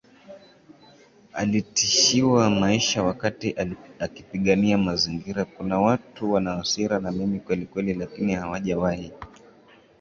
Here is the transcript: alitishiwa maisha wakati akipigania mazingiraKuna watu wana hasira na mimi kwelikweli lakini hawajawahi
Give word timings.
alitishiwa 1.33 2.49
maisha 2.49 3.03
wakati 3.03 3.55
akipigania 3.99 4.77
mazingiraKuna 4.77 5.79
watu 5.81 6.31
wana 6.31 6.51
hasira 6.51 6.99
na 6.99 7.11
mimi 7.11 7.39
kwelikweli 7.39 7.93
lakini 7.93 8.33
hawajawahi 8.33 9.11